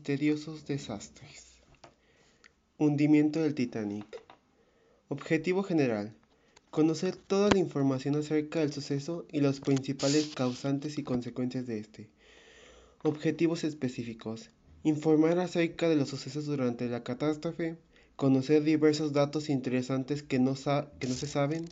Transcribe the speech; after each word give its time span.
misteriosos 0.00 0.64
desastres. 0.64 1.60
Hundimiento 2.78 3.42
del 3.42 3.54
Titanic. 3.54 4.06
Objetivo 5.08 5.62
general. 5.62 6.14
Conocer 6.70 7.16
toda 7.16 7.50
la 7.50 7.58
información 7.58 8.16
acerca 8.16 8.60
del 8.60 8.72
suceso 8.72 9.26
y 9.30 9.40
los 9.42 9.60
principales 9.60 10.32
causantes 10.34 10.96
y 10.96 11.02
consecuencias 11.02 11.66
de 11.66 11.80
este. 11.80 12.08
Objetivos 13.02 13.62
específicos. 13.62 14.48
Informar 14.84 15.38
acerca 15.38 15.86
de 15.90 15.96
los 15.96 16.08
sucesos 16.08 16.46
durante 16.46 16.88
la 16.88 17.02
catástrofe, 17.02 17.76
conocer 18.16 18.62
diversos 18.62 19.12
datos 19.12 19.50
interesantes 19.50 20.22
que 20.22 20.38
no, 20.38 20.54
que 20.98 21.08
no 21.08 21.14
se 21.14 21.26
saben, 21.26 21.66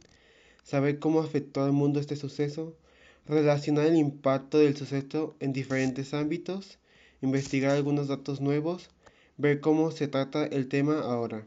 saber 0.64 0.98
cómo 0.98 1.20
afectó 1.20 1.64
al 1.64 1.72
mundo 1.72 1.98
este 1.98 2.16
suceso, 2.16 2.76
relacionar 3.24 3.86
el 3.86 3.96
impacto 3.96 4.58
del 4.58 4.76
suceso 4.76 5.34
en 5.40 5.54
diferentes 5.54 6.12
ámbitos, 6.12 6.78
investigar 7.20 7.72
algunos 7.72 8.08
datos 8.08 8.40
nuevos, 8.40 8.90
ver 9.36 9.60
cómo 9.60 9.90
se 9.90 10.08
trata 10.08 10.46
el 10.46 10.68
tema 10.68 11.00
ahora. 11.00 11.46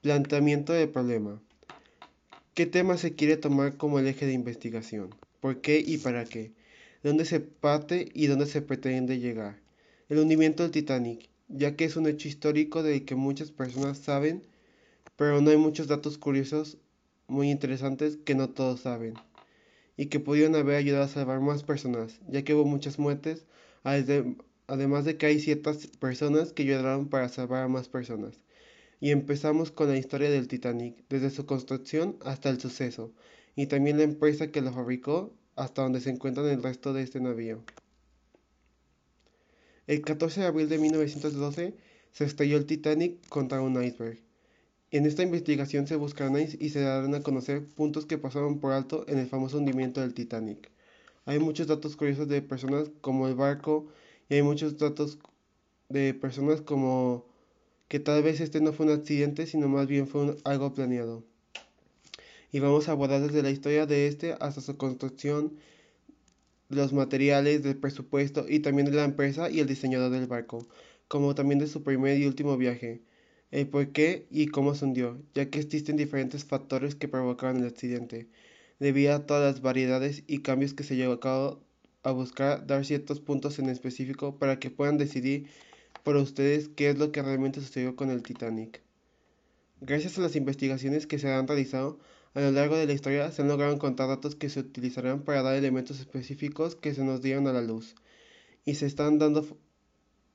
Planteamiento 0.00 0.72
del 0.72 0.88
problema. 0.88 1.40
¿Qué 2.54 2.66
tema 2.66 2.96
se 2.98 3.14
quiere 3.14 3.36
tomar 3.36 3.76
como 3.76 3.98
el 3.98 4.06
eje 4.06 4.26
de 4.26 4.32
investigación? 4.32 5.14
¿Por 5.40 5.60
qué 5.60 5.82
y 5.84 5.98
para 5.98 6.24
qué? 6.24 6.52
¿Dónde 7.02 7.24
se 7.24 7.40
parte 7.40 8.08
y 8.14 8.28
dónde 8.28 8.46
se 8.46 8.62
pretende 8.62 9.18
llegar? 9.18 9.60
El 10.08 10.18
hundimiento 10.18 10.62
del 10.62 10.72
Titanic, 10.72 11.28
ya 11.48 11.76
que 11.76 11.84
es 11.84 11.96
un 11.96 12.06
hecho 12.06 12.28
histórico 12.28 12.82
del 12.82 13.04
que 13.04 13.14
muchas 13.14 13.50
personas 13.50 13.98
saben, 13.98 14.42
pero 15.16 15.40
no 15.40 15.50
hay 15.50 15.56
muchos 15.56 15.86
datos 15.88 16.18
curiosos 16.18 16.78
muy 17.26 17.50
interesantes 17.50 18.16
que 18.24 18.34
no 18.34 18.50
todos 18.50 18.80
saben, 18.80 19.14
y 19.96 20.06
que 20.06 20.20
pudieron 20.20 20.54
haber 20.56 20.76
ayudado 20.76 21.04
a 21.04 21.08
salvar 21.08 21.40
más 21.40 21.62
personas, 21.62 22.20
ya 22.28 22.42
que 22.42 22.54
hubo 22.54 22.64
muchas 22.64 22.98
muertes, 22.98 23.44
además 23.84 25.04
de 25.04 25.16
que 25.16 25.26
hay 25.26 25.38
ciertas 25.38 25.86
personas 25.86 26.52
que 26.52 26.62
ayudaron 26.62 27.08
para 27.08 27.28
salvar 27.28 27.62
a 27.62 27.68
más 27.68 27.88
personas. 27.88 28.40
Y 29.00 29.10
empezamos 29.10 29.70
con 29.70 29.88
la 29.88 29.98
historia 29.98 30.30
del 30.30 30.48
Titanic, 30.48 31.04
desde 31.08 31.30
su 31.30 31.46
construcción 31.46 32.16
hasta 32.24 32.48
el 32.48 32.60
suceso, 32.60 33.12
y 33.54 33.66
también 33.66 33.98
la 33.98 34.04
empresa 34.04 34.50
que 34.50 34.62
lo 34.62 34.72
fabricó 34.72 35.32
hasta 35.54 35.82
donde 35.82 36.00
se 36.00 36.10
encuentran 36.10 36.46
el 36.46 36.62
resto 36.62 36.92
de 36.92 37.02
este 37.02 37.20
navío. 37.20 37.62
El 39.86 40.00
14 40.00 40.40
de 40.40 40.46
abril 40.46 40.68
de 40.68 40.78
1912 40.78 41.74
se 42.12 42.24
estrelló 42.24 42.56
el 42.56 42.64
Titanic 42.64 43.28
contra 43.28 43.60
un 43.60 43.82
iceberg. 43.82 44.18
En 44.90 45.04
esta 45.04 45.22
investigación 45.22 45.86
se 45.86 45.96
buscarán 45.96 46.36
y 46.38 46.68
se 46.70 46.80
darán 46.80 47.14
a 47.14 47.22
conocer 47.22 47.66
puntos 47.66 48.06
que 48.06 48.16
pasaron 48.16 48.60
por 48.60 48.72
alto 48.72 49.04
en 49.08 49.18
el 49.18 49.26
famoso 49.26 49.58
hundimiento 49.58 50.00
del 50.00 50.14
Titanic. 50.14 50.70
Hay 51.24 51.38
muchos 51.38 51.66
datos 51.66 51.96
curiosos 51.96 52.28
de 52.28 52.42
personas 52.42 52.90
como 53.00 53.28
el 53.28 53.34
barco 53.34 53.86
y 54.28 54.34
hay 54.34 54.42
muchos 54.42 54.78
datos 54.78 55.18
de 55.88 56.14
personas 56.14 56.60
como 56.60 57.26
que 57.88 58.00
tal 58.00 58.22
vez 58.22 58.40
este 58.40 58.60
no 58.60 58.72
fue 58.72 58.86
un 58.86 58.92
accidente, 58.92 59.46
sino 59.46 59.68
más 59.68 59.86
bien 59.86 60.06
fue 60.06 60.36
algo 60.44 60.74
planeado. 60.74 61.24
Y 62.52 62.60
vamos 62.60 62.88
a 62.88 62.92
abordar 62.92 63.22
desde 63.22 63.42
la 63.42 63.50
historia 63.50 63.86
de 63.86 64.06
este 64.06 64.34
hasta 64.40 64.60
su 64.60 64.76
construcción, 64.76 65.54
los 66.68 66.92
materiales, 66.92 67.62
del 67.62 67.76
presupuesto 67.76 68.46
y 68.48 68.60
también 68.60 68.86
de 68.86 68.96
la 68.96 69.04
empresa 69.04 69.50
y 69.50 69.60
el 69.60 69.66
diseñador 69.66 70.10
del 70.10 70.26
barco, 70.26 70.66
como 71.08 71.34
también 71.34 71.58
de 71.58 71.66
su 71.66 71.82
primer 71.82 72.18
y 72.18 72.26
último 72.26 72.56
viaje 72.56 73.02
el 73.54 73.68
por 73.68 73.92
qué 73.92 74.26
y 74.30 74.48
cómo 74.48 74.74
se 74.74 74.84
hundió, 74.84 75.16
ya 75.32 75.48
que 75.48 75.60
existen 75.60 75.96
diferentes 75.96 76.44
factores 76.44 76.96
que 76.96 77.06
provocaron 77.06 77.58
el 77.58 77.68
accidente, 77.68 78.26
debido 78.78 79.14
a 79.14 79.26
todas 79.26 79.54
las 79.54 79.62
variedades 79.62 80.24
y 80.26 80.40
cambios 80.40 80.74
que 80.74 80.84
se 80.84 80.96
llevó 80.96 81.14
a 81.14 81.20
cabo 81.20 81.60
a 82.02 82.12
buscar 82.12 82.66
dar 82.66 82.84
ciertos 82.84 83.20
puntos 83.20 83.58
en 83.58 83.68
específico 83.68 84.38
para 84.38 84.58
que 84.58 84.70
puedan 84.70 84.98
decidir 84.98 85.48
por 86.02 86.16
ustedes 86.16 86.68
qué 86.68 86.90
es 86.90 86.98
lo 86.98 87.12
que 87.12 87.22
realmente 87.22 87.60
sucedió 87.60 87.96
con 87.96 88.10
el 88.10 88.22
Titanic. 88.22 88.82
Gracias 89.80 90.18
a 90.18 90.20
las 90.20 90.36
investigaciones 90.36 91.06
que 91.06 91.18
se 91.18 91.32
han 91.32 91.48
realizado 91.48 91.98
a 92.34 92.40
lo 92.40 92.50
largo 92.50 92.76
de 92.76 92.86
la 92.86 92.92
historia 92.92 93.30
se 93.30 93.42
han 93.42 93.48
logrado 93.48 93.72
encontrar 93.72 94.08
datos 94.08 94.34
que 94.34 94.50
se 94.50 94.58
utilizarán 94.58 95.22
para 95.22 95.42
dar 95.42 95.54
elementos 95.54 96.00
específicos 96.00 96.74
que 96.74 96.92
se 96.92 97.04
nos 97.04 97.22
dieron 97.22 97.46
a 97.46 97.52
la 97.52 97.62
luz 97.62 97.94
y 98.64 98.74
se 98.74 98.86
están 98.86 99.18
dando 99.18 99.46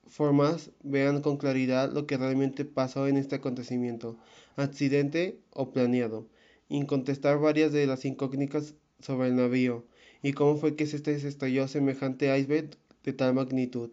formas 0.07 0.71
vean 0.81 1.21
con 1.21 1.35
claridad 1.35 1.91
lo 1.91 2.07
que 2.07 2.15
realmente 2.15 2.63
pasó 2.63 3.07
en 3.07 3.17
este 3.17 3.35
acontecimiento, 3.35 4.17
accidente 4.55 5.39
o 5.51 5.71
planeado, 5.71 6.25
y 6.69 6.85
contestar 6.85 7.39
varias 7.39 7.73
de 7.73 7.87
las 7.87 8.05
incógnitas 8.05 8.75
sobre 9.01 9.27
el 9.27 9.35
navío 9.35 9.85
y 10.21 10.33
cómo 10.33 10.57
fue 10.57 10.75
que 10.75 10.85
se 10.85 10.97
estalló 11.27 11.67
semejante 11.67 12.37
iceberg 12.37 12.69
de 13.03 13.13
tal 13.13 13.33
magnitud. 13.33 13.89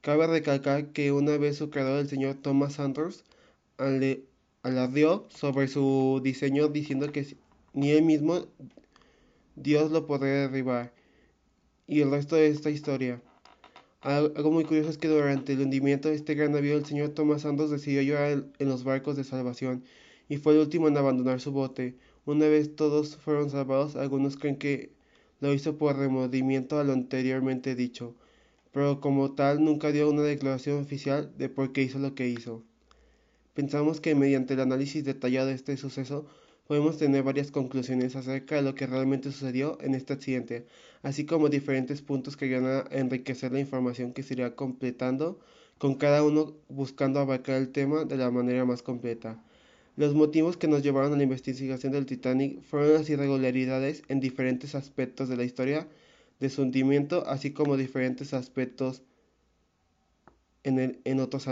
Cabe 0.00 0.26
recalcar 0.26 0.92
que 0.92 1.12
una 1.12 1.36
vez 1.36 1.56
su 1.56 1.70
creador, 1.70 2.00
el 2.00 2.08
señor 2.08 2.36
Thomas 2.36 2.74
Sanders, 2.74 3.24
alardeó 4.62 5.26
sobre 5.30 5.68
su 5.68 6.20
diseño 6.22 6.68
diciendo 6.68 7.10
que 7.12 7.36
ni 7.72 7.90
él 7.90 8.02
mismo 8.04 8.46
Dios 9.56 9.90
lo 9.90 10.06
podría 10.06 10.48
derribar. 10.48 10.92
Y 11.86 12.00
el 12.00 12.10
resto 12.10 12.36
de 12.36 12.48
esta 12.48 12.70
historia. 12.70 13.20
Algo 14.00 14.52
muy 14.52 14.64
curioso 14.64 14.90
es 14.90 14.98
que 14.98 15.08
durante 15.08 15.52
el 15.54 15.60
hundimiento 15.60 16.08
de 16.08 16.14
este 16.14 16.34
gran 16.34 16.52
navío 16.52 16.76
el 16.76 16.86
señor 16.86 17.10
Thomas 17.10 17.42
Santos 17.42 17.70
decidió 17.70 18.00
llorar 18.02 18.44
en 18.58 18.68
los 18.68 18.84
barcos 18.84 19.16
de 19.16 19.24
salvación 19.24 19.84
y 20.28 20.36
fue 20.36 20.52
el 20.52 20.60
último 20.60 20.88
en 20.88 20.96
abandonar 20.96 21.40
su 21.40 21.50
bote. 21.50 21.96
Una 22.28 22.46
vez 22.46 22.76
todos 22.76 23.16
fueron 23.16 23.48
salvados, 23.48 23.96
algunos 23.96 24.36
creen 24.36 24.58
que 24.58 24.92
lo 25.40 25.54
hizo 25.54 25.78
por 25.78 25.96
remordimiento 25.96 26.78
a 26.78 26.84
lo 26.84 26.92
anteriormente 26.92 27.74
dicho, 27.74 28.14
pero 28.70 29.00
como 29.00 29.32
tal 29.32 29.64
nunca 29.64 29.92
dio 29.92 30.10
una 30.10 30.20
declaración 30.20 30.78
oficial 30.78 31.32
de 31.38 31.48
por 31.48 31.72
qué 31.72 31.80
hizo 31.80 31.98
lo 31.98 32.14
que 32.14 32.28
hizo. 32.28 32.62
Pensamos 33.54 34.02
que 34.02 34.14
mediante 34.14 34.52
el 34.52 34.60
análisis 34.60 35.04
detallado 35.04 35.46
de 35.46 35.54
este 35.54 35.78
suceso 35.78 36.26
podemos 36.66 36.98
tener 36.98 37.22
varias 37.22 37.50
conclusiones 37.50 38.14
acerca 38.14 38.56
de 38.56 38.62
lo 38.62 38.74
que 38.74 38.86
realmente 38.86 39.32
sucedió 39.32 39.78
en 39.80 39.94
este 39.94 40.12
accidente, 40.12 40.66
así 41.00 41.24
como 41.24 41.48
diferentes 41.48 42.02
puntos 42.02 42.36
que 42.36 42.60
van 42.60 42.66
a 42.66 42.84
enriquecer 42.90 43.52
la 43.52 43.60
información 43.60 44.12
que 44.12 44.22
se 44.22 44.34
irá 44.34 44.54
completando, 44.54 45.40
con 45.78 45.94
cada 45.94 46.22
uno 46.22 46.52
buscando 46.68 47.20
abarcar 47.20 47.56
el 47.56 47.72
tema 47.72 48.04
de 48.04 48.18
la 48.18 48.30
manera 48.30 48.66
más 48.66 48.82
completa. 48.82 49.42
Los 49.98 50.14
motivos 50.14 50.56
que 50.56 50.68
nos 50.68 50.84
llevaron 50.84 51.12
a 51.12 51.16
la 51.16 51.24
investigación 51.24 51.92
del 51.92 52.06
Titanic 52.06 52.62
fueron 52.62 52.92
las 52.94 53.10
irregularidades 53.10 54.04
en 54.06 54.20
diferentes 54.20 54.76
aspectos 54.76 55.28
de 55.28 55.36
la 55.36 55.42
historia 55.42 55.88
de 56.38 56.50
su 56.50 56.62
hundimiento, 56.62 57.26
así 57.26 57.50
como 57.50 57.76
diferentes 57.76 58.32
aspectos 58.32 59.02
en, 60.62 61.00
en 61.02 61.18
otros 61.18 61.48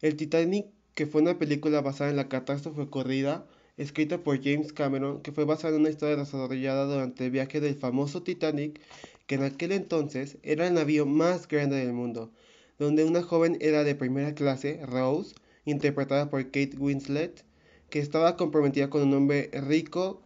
El 0.00 0.16
Titanic, 0.16 0.66
que 0.96 1.06
fue 1.06 1.22
una 1.22 1.38
película 1.38 1.80
basada 1.80 2.10
en 2.10 2.16
la 2.16 2.28
catástrofe 2.28 2.80
ocurrida, 2.80 3.46
escrita 3.76 4.24
por 4.24 4.42
James 4.42 4.72
Cameron, 4.72 5.22
que 5.22 5.30
fue 5.30 5.44
basada 5.44 5.76
en 5.76 5.82
una 5.82 5.90
historia 5.90 6.16
desarrollada 6.16 6.86
durante 6.86 7.26
el 7.26 7.30
viaje 7.30 7.60
del 7.60 7.76
famoso 7.76 8.24
Titanic, 8.24 8.80
que 9.28 9.36
en 9.36 9.44
aquel 9.44 9.70
entonces 9.70 10.38
era 10.42 10.66
el 10.66 10.74
navío 10.74 11.06
más 11.06 11.46
grande 11.46 11.76
del 11.76 11.92
mundo, 11.92 12.32
donde 12.80 13.04
una 13.04 13.22
joven 13.22 13.56
era 13.60 13.84
de 13.84 13.94
primera 13.94 14.34
clase, 14.34 14.80
Rose, 14.84 15.36
interpretada 15.64 16.28
por 16.28 16.42
Kate 16.46 16.76
Winslet, 16.76 17.44
que 17.90 18.00
estaba 18.00 18.36
comprometida 18.36 18.90
con 18.90 19.02
un 19.02 19.14
hombre 19.14 19.50
rico, 19.52 20.20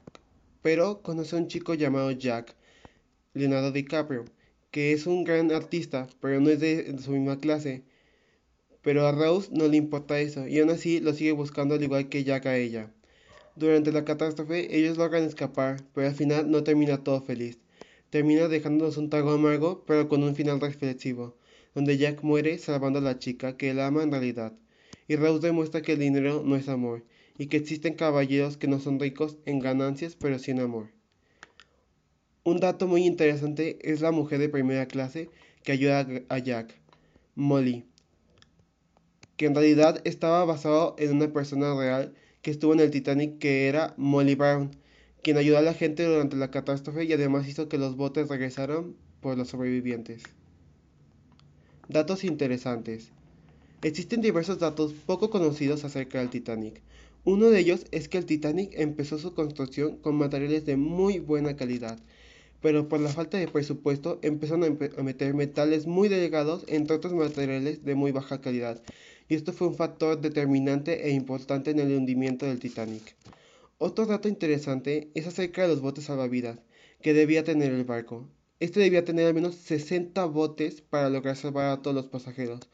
pero 0.62 1.03
conoce 1.03 1.37
a 1.37 1.38
un 1.38 1.49
chico 1.49 1.75
llamado 1.75 2.12
Jack, 2.12 2.56
Leonardo 3.35 3.73
DiCaprio, 3.73 4.25
que 4.71 4.93
es 4.93 5.06
un 5.06 5.25
gran 5.25 5.53
artista, 5.53 6.09
pero 6.21 6.41
no 6.41 6.49
es 6.49 6.61
de 6.61 6.97
su 6.99 7.11
misma 7.12 7.38
clase, 7.38 7.85
pero 8.82 9.06
a 9.06 9.12
Rose 9.12 9.49
no 9.53 9.69
le 9.69 9.77
importa 9.77 10.21
eso 10.21 10.47
y 10.47 10.59
aún 10.59 10.71
así 10.71 11.00
lo 11.00 11.12
sigue 11.12 11.32
buscando 11.32 11.75
al 11.75 11.82
igual 11.82 12.09
que 12.09 12.25
Jack 12.25 12.47
a 12.47 12.56
ella. 12.56 12.91
Durante 13.56 13.93
la 13.93 14.05
catástrofe 14.05 14.77
ellos 14.77 14.97
logran 14.97 15.25
escapar, 15.25 15.82
pero 15.94 16.06
al 16.06 16.15
final 16.15 16.50
no 16.50 16.62
termina 16.62 17.03
todo 17.05 17.21
feliz. 17.21 17.59
Termina 18.11 18.49
dejándonos 18.49 18.97
un 18.97 19.11
trago 19.11 19.32
amargo, 19.32 19.85
pero 19.87 20.09
con 20.09 20.23
un 20.23 20.35
final 20.35 20.61
reflexivo, 20.61 21.37
donde 21.75 21.99
Jack 21.99 22.23
muere 22.23 22.59
salvando 22.59 22.99
a 22.99 23.03
la 23.03 23.19
chica 23.19 23.56
que 23.56 23.71
él 23.71 23.81
ama 23.81 24.03
en 24.03 24.11
realidad. 24.11 24.53
Y 25.09 25.17
Rose 25.17 25.47
demuestra 25.47 25.83
que 25.83 25.93
el 25.93 25.99
dinero 25.99 26.43
no 26.44 26.56
es 26.56 26.69
amor, 26.69 27.05
y 27.38 27.47
que 27.47 27.56
existen 27.56 27.94
caballeros 27.94 28.56
que 28.56 28.69
no 28.69 28.81
son 28.81 28.99
ricos 28.99 29.38
en 29.47 29.61
ganancias 29.61 30.17
pero 30.17 30.38
sí 30.38 30.50
en 30.50 30.61
amor. 30.61 30.91
Un 32.43 32.59
dato 32.61 32.87
muy 32.87 33.05
interesante 33.05 33.79
es 33.83 34.00
la 34.00 34.11
mujer 34.11 34.38
de 34.38 34.49
primera 34.49 34.87
clase 34.87 35.29
que 35.62 35.73
ayuda 35.73 36.06
a 36.29 36.38
Jack, 36.38 36.81
Molly, 37.35 37.85
que 39.41 39.47
en 39.47 39.55
realidad 39.55 40.03
estaba 40.05 40.45
basado 40.45 40.95
en 40.99 41.17
una 41.17 41.33
persona 41.33 41.75
real 41.75 42.13
que 42.43 42.51
estuvo 42.51 42.75
en 42.75 42.81
el 42.81 42.91
Titanic 42.91 43.39
que 43.39 43.69
era 43.69 43.95
Molly 43.97 44.35
Brown, 44.35 44.71
quien 45.23 45.39
ayudó 45.39 45.57
a 45.57 45.63
la 45.63 45.73
gente 45.73 46.05
durante 46.05 46.37
la 46.37 46.51
catástrofe 46.51 47.05
y 47.05 47.13
además 47.15 47.49
hizo 47.49 47.67
que 47.67 47.79
los 47.79 47.97
botes 47.97 48.29
regresaran 48.29 48.95
por 49.23 49.39
los 49.39 49.49
sobrevivientes. 49.49 50.25
Datos 51.89 52.23
interesantes. 52.25 53.13
Existen 53.81 54.21
diversos 54.21 54.59
datos 54.59 54.93
poco 54.93 55.31
conocidos 55.31 55.85
acerca 55.85 56.19
del 56.19 56.29
Titanic. 56.29 56.83
Uno 57.25 57.49
de 57.49 57.61
ellos 57.61 57.87
es 57.93 58.11
que 58.11 58.19
el 58.19 58.27
Titanic 58.27 58.73
empezó 58.75 59.19
su 59.19 59.33
construcción 59.33 59.97
con 59.97 60.17
materiales 60.17 60.67
de 60.67 60.77
muy 60.77 61.19
buena 61.19 61.57
calidad, 61.57 61.99
pero 62.61 62.91
por 62.91 63.01
la 63.01 63.09
falta 63.09 63.39
de 63.39 63.49
presupuesto 63.49 64.19
empezaron 64.21 64.65
a, 64.65 65.03
meter 65.03 65.33
metales 65.33 65.87
muy 65.87 66.11
delgados 66.11 66.67
entre 66.69 66.97
otros 66.97 67.15
materiales 67.15 67.87
de 67.87 67.95
muy 67.95 68.13
baja 68.13 68.43
calidad, 68.43 68.83
y 69.31 69.37
esto 69.37 69.53
fue 69.53 69.69
un 69.69 69.77
factor 69.77 70.21
determinante 70.21 71.06
e 71.06 71.12
importante 71.12 71.71
en 71.71 71.79
el 71.79 71.97
hundimiento 71.97 72.47
del 72.47 72.59
Titanic. 72.59 73.15
Otro 73.79 74.05
dato 74.05 74.29
interesante 74.29 75.09
es 75.15 75.29
acerca 75.29 75.62
de 75.62 75.69
los 75.69 75.81
botes 75.81 76.05
salvavidas 76.05 76.59
que 77.00 77.15
debía 77.15 77.44
tener 77.44 77.71
el 77.71 77.85
barco. 77.85 78.29
Este 78.59 78.81
debía 78.81 79.05
tener 79.05 79.29
al 79.29 79.35
menos 79.35 79.55
60 79.55 80.25
botes 80.25 80.81
para 80.81 81.09
lograr 81.09 81.37
salvar 81.37 81.67
a 81.71 81.81
todos 81.81 81.94
los 81.94 82.09
pasajeros, 82.09 82.69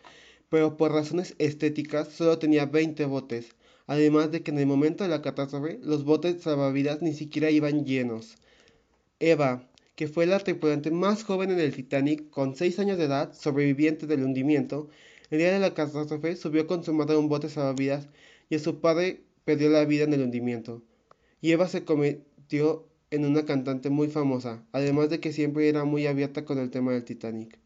pero 0.48 0.78
por 0.78 0.92
razones 0.92 1.34
estéticas 1.38 2.08
solo 2.08 2.38
tenía 2.38 2.64
20 2.64 3.04
botes, 3.04 3.54
además 3.86 4.30
de 4.32 4.42
que 4.42 4.50
en 4.50 4.58
el 4.58 4.66
momento 4.66 5.04
de 5.04 5.10
la 5.10 5.20
catástrofe 5.20 5.78
los 5.82 6.04
botes 6.04 6.42
salvavidas 6.42 7.02
ni 7.02 7.12
siquiera 7.12 7.50
iban 7.50 7.84
llenos. 7.84 8.38
Eva, 9.20 9.68
que 9.94 10.08
fue 10.08 10.24
la 10.24 10.38
tripulante 10.38 10.90
más 10.90 11.22
joven 11.22 11.50
en 11.50 11.60
el 11.60 11.74
Titanic 11.74 12.30
con 12.30 12.56
6 12.56 12.78
años 12.78 12.96
de 12.96 13.04
edad, 13.04 13.34
sobreviviente 13.34 14.06
del 14.06 14.24
hundimiento, 14.24 14.88
el 15.30 15.38
día 15.38 15.52
de 15.52 15.58
la 15.58 15.74
catástrofe 15.74 16.36
subió 16.36 16.66
con 16.66 16.84
su 16.84 16.92
madre 16.92 17.16
un 17.16 17.28
bote 17.28 17.48
salvavidas 17.48 18.08
y 18.48 18.58
su 18.58 18.80
padre 18.80 19.24
perdió 19.44 19.68
la 19.70 19.84
vida 19.84 20.04
en 20.04 20.14
el 20.14 20.22
hundimiento. 20.22 20.82
Y 21.40 21.52
Eva 21.52 21.68
se 21.68 21.84
convirtió 21.84 22.86
en 23.10 23.24
una 23.24 23.44
cantante 23.44 23.90
muy 23.90 24.08
famosa, 24.08 24.64
además 24.72 25.10
de 25.10 25.20
que 25.20 25.32
siempre 25.32 25.68
era 25.68 25.84
muy 25.84 26.06
abierta 26.06 26.44
con 26.44 26.58
el 26.58 26.70
tema 26.70 26.92
del 26.92 27.04
Titanic. 27.04 27.58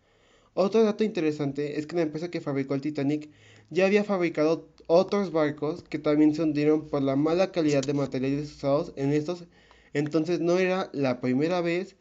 Otro 0.54 0.82
dato 0.82 1.04
interesante 1.04 1.78
es 1.78 1.86
que 1.86 1.96
la 1.96 2.02
empresa 2.02 2.30
que 2.30 2.40
fabricó 2.40 2.74
el 2.74 2.80
Titanic 2.80 3.30
ya 3.70 3.86
había 3.86 4.04
fabricado 4.04 4.68
otros 4.86 5.32
barcos 5.32 5.82
que 5.82 5.98
también 5.98 6.34
se 6.34 6.42
hundieron 6.42 6.88
por 6.88 7.02
la 7.02 7.16
mala 7.16 7.52
calidad 7.52 7.82
de 7.82 7.94
materiales 7.94 8.52
usados 8.52 8.92
en 8.96 9.12
estos, 9.12 9.44
entonces 9.92 10.40
no 10.40 10.58
era 10.58 10.90
la 10.92 11.20
primera 11.20 11.60
vez 11.60 11.96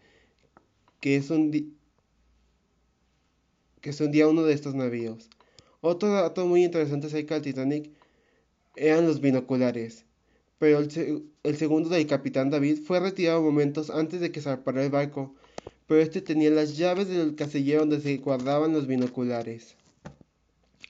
que 0.99 1.21
que 3.81 3.93
se 3.93 4.03
hundía 4.03 4.27
uno 4.27 4.43
de 4.43 4.53
estos 4.53 4.75
navíos. 4.75 5.29
Otro 5.81 6.11
dato 6.11 6.45
muy 6.45 6.65
interesante 6.65 7.07
acerca 7.07 7.35
del 7.35 7.43
Titanic 7.43 7.89
eran 8.75 9.05
los 9.05 9.21
binoculares, 9.21 10.05
pero 10.57 10.79
el, 10.79 11.57
segundo 11.57 11.89
del 11.89 12.05
capitán 12.05 12.49
David 12.49 12.79
fue 12.83 12.99
retirado 12.99 13.41
momentos 13.41 13.89
antes 13.89 14.19
de 14.19 14.31
que 14.31 14.41
zarpara 14.41 14.83
el 14.83 14.89
barco, 14.89 15.33
pero 15.87 16.01
este 16.01 16.21
tenía 16.21 16.49
las 16.49 16.75
llaves 16.75 17.07
del 17.07 17.35
casillero 17.35 17.81
donde 17.81 18.01
se 18.01 18.17
guardaban 18.17 18.73
los 18.73 18.87
binoculares. 18.87 19.75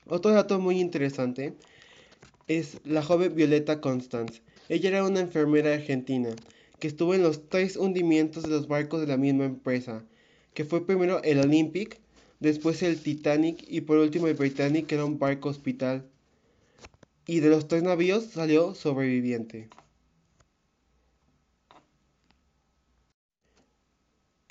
Otro 0.06 0.32
dato 0.32 0.58
muy 0.58 0.80
interesante 0.80 1.54
es 2.48 2.80
la 2.84 3.02
joven 3.02 3.36
Violeta 3.36 3.80
Constance. 3.80 4.42
Ella 4.68 4.88
era 4.88 5.04
una 5.04 5.20
enfermera 5.20 5.72
argentina 5.72 6.34
que 6.80 6.88
estuvo 6.88 7.14
en 7.14 7.22
los 7.22 7.48
tres 7.48 7.76
hundimientos 7.76 8.42
de 8.42 8.48
los 8.48 8.66
barcos 8.66 9.00
de 9.00 9.06
la 9.06 9.16
misma 9.16 9.44
empresa, 9.44 10.02
que 10.52 10.64
fue 10.64 10.84
primero 10.84 11.22
el 11.22 11.38
Olympic, 11.38 12.00
después 12.40 12.82
el 12.82 13.00
Titanic 13.00 13.64
y 13.68 13.82
por 13.82 13.98
último 13.98 14.26
el 14.26 14.34
Britannic, 14.34 14.86
que 14.86 14.96
era 14.96 15.04
un 15.04 15.18
barco 15.18 15.48
hospital. 15.48 16.10
Y 17.26 17.40
de 17.40 17.50
los 17.50 17.68
tres 17.68 17.82
navíos 17.82 18.24
salió 18.24 18.74
sobreviviente. 18.74 19.68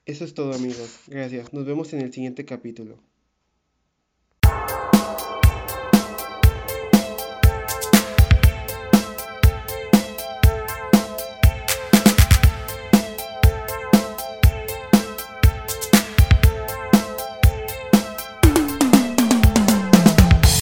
Eso 0.06 0.24
es 0.26 0.34
todo 0.34 0.54
amigos. 0.54 1.02
Gracias. 1.08 1.54
Nos 1.54 1.66
vemos 1.66 1.94
en 1.94 2.02
el 2.02 2.14
siguiente 2.14 2.46
capítulo. 2.46 2.98